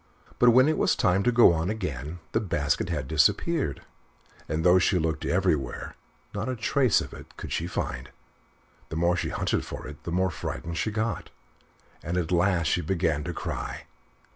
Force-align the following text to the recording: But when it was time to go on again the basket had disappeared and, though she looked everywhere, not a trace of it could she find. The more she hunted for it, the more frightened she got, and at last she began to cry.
But 0.39 0.49
when 0.49 0.67
it 0.67 0.79
was 0.79 0.95
time 0.95 1.21
to 1.21 1.31
go 1.31 1.53
on 1.53 1.69
again 1.69 2.17
the 2.31 2.39
basket 2.39 2.89
had 2.89 3.07
disappeared 3.07 3.83
and, 4.49 4.65
though 4.65 4.79
she 4.79 4.97
looked 4.97 5.25
everywhere, 5.25 5.93
not 6.33 6.49
a 6.49 6.55
trace 6.55 7.01
of 7.01 7.13
it 7.13 7.37
could 7.37 7.51
she 7.51 7.67
find. 7.67 8.09
The 8.89 8.95
more 8.95 9.15
she 9.15 9.29
hunted 9.29 9.63
for 9.63 9.85
it, 9.87 10.01
the 10.03 10.11
more 10.11 10.31
frightened 10.31 10.79
she 10.79 10.89
got, 10.89 11.29
and 12.01 12.17
at 12.17 12.31
last 12.31 12.65
she 12.65 12.81
began 12.81 13.23
to 13.25 13.33
cry. 13.35 13.83